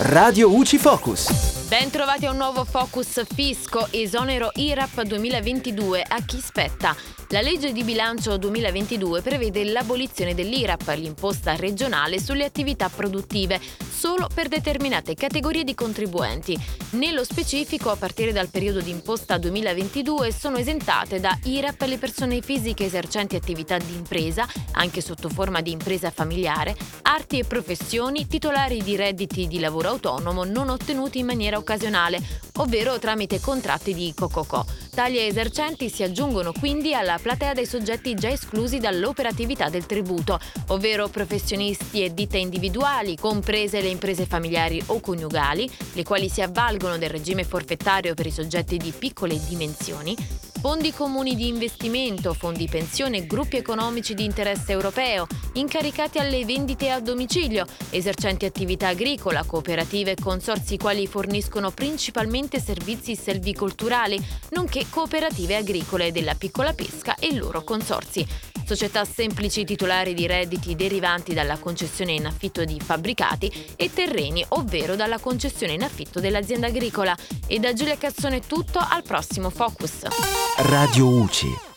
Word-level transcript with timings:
Radio 0.00 0.54
UCI 0.54 0.78
Focus. 0.78 1.66
Ben 1.66 1.90
trovati 1.90 2.24
a 2.26 2.30
un 2.30 2.36
nuovo 2.36 2.64
Focus 2.64 3.24
Fisco, 3.34 3.88
esonero 3.90 4.52
IRAP 4.54 5.02
2022 5.02 6.04
a 6.06 6.22
chi 6.24 6.38
spetta. 6.40 6.94
La 7.30 7.40
legge 7.40 7.72
di 7.72 7.82
bilancio 7.82 8.36
2022 8.36 9.22
prevede 9.22 9.64
l'abolizione 9.64 10.36
dell'IRAP, 10.36 10.94
l'imposta 10.96 11.56
regionale 11.56 12.20
sulle 12.20 12.44
attività 12.44 12.88
produttive, 12.88 13.60
solo 13.98 14.28
per 14.32 14.46
determinate 14.46 15.14
categorie 15.14 15.64
di 15.64 15.74
contribuenti. 15.74 16.56
Nello 16.90 17.24
specifico, 17.24 17.90
a 17.90 17.96
partire 17.96 18.30
dal 18.30 18.48
periodo 18.48 18.80
di 18.80 18.90
imposta 18.90 19.38
2022 19.38 20.30
sono 20.30 20.56
esentate 20.56 21.18
da 21.18 21.36
IRAP 21.42 21.82
le 21.82 21.98
persone 21.98 22.40
fisiche 22.40 22.84
esercenti 22.84 23.34
attività 23.34 23.76
di 23.76 23.96
impresa, 23.96 24.46
anche 24.74 25.00
sotto 25.00 25.28
forma 25.28 25.62
di 25.62 25.72
impresa 25.72 26.12
familiare, 26.12 26.76
arti 27.02 27.40
e 27.40 27.44
professioni, 27.44 28.28
titolari 28.28 28.84
di 28.84 28.94
redditi 28.94 29.48
di 29.48 29.58
lavoro 29.58 29.88
autonomo 29.88 30.44
non 30.44 30.68
ottenuti 30.68 31.18
in 31.18 31.26
maniera 31.26 31.56
occasionale, 31.56 32.20
ovvero 32.58 33.00
tramite 33.00 33.40
contratti 33.40 33.92
di 33.94 34.14
cococò. 34.14 34.64
Tagli 34.98 35.18
esercenti 35.18 35.90
si 35.90 36.02
aggiungono 36.02 36.52
quindi 36.52 36.92
alla 36.92 37.20
platea 37.22 37.54
dei 37.54 37.66
soggetti 37.66 38.14
già 38.14 38.30
esclusi 38.30 38.78
dall'operatività 38.78 39.68
del 39.68 39.86
tributo, 39.86 40.40
ovvero 40.70 41.06
professionisti 41.06 42.02
e 42.02 42.12
ditte 42.12 42.38
individuali, 42.38 43.16
comprese 43.16 43.80
le 43.80 43.90
imprese 43.90 44.26
familiari 44.26 44.82
o 44.86 44.98
coniugali, 44.98 45.70
le 45.92 46.02
quali 46.02 46.28
si 46.28 46.42
avvalgono 46.42 46.98
del 46.98 47.10
regime 47.10 47.44
forfettario 47.44 48.14
per 48.14 48.26
i 48.26 48.32
soggetti 48.32 48.76
di 48.76 48.90
piccole 48.90 49.38
dimensioni, 49.46 50.16
fondi 50.60 50.92
comuni 50.92 51.36
di 51.36 51.46
investimento, 51.46 52.34
fondi 52.34 52.66
pensione, 52.68 53.26
gruppi 53.26 53.56
economici 53.56 54.14
di 54.14 54.24
interesse 54.24 54.72
europeo, 54.72 55.26
incaricati 55.52 56.18
alle 56.18 56.44
vendite 56.44 56.90
a 56.90 57.00
domicilio, 57.00 57.64
esercenti 57.90 58.44
attività 58.44 58.88
agricola, 58.88 59.44
cooperative 59.44 60.12
e 60.12 60.16
consorzi 60.20 60.76
quali 60.76 61.06
forniscono 61.06 61.70
principalmente 61.70 62.60
servizi 62.60 63.14
selvicolturali, 63.14 64.20
nonché 64.50 64.86
cooperative 64.90 65.54
agricole 65.54 66.10
della 66.10 66.34
piccola 66.34 66.72
pesca 66.72 67.14
e 67.14 67.34
loro 67.34 67.62
consorzi 67.62 68.26
società 68.68 69.02
semplici 69.06 69.64
titolari 69.64 70.12
di 70.12 70.26
redditi 70.26 70.76
derivanti 70.76 71.32
dalla 71.32 71.56
concessione 71.56 72.12
in 72.12 72.26
affitto 72.26 72.66
di 72.66 72.78
fabbricati 72.78 73.50
e 73.76 73.90
terreni, 73.90 74.44
ovvero 74.48 74.94
dalla 74.94 75.18
concessione 75.18 75.72
in 75.72 75.82
affitto 75.82 76.20
dell'azienda 76.20 76.66
agricola. 76.66 77.16
E 77.46 77.58
da 77.60 77.72
Giulia 77.72 77.96
Cazzone 77.96 78.40
tutto, 78.46 78.78
al 78.78 79.02
prossimo 79.04 79.48
Focus. 79.48 80.02
Radio 80.58 81.08
UCI 81.08 81.67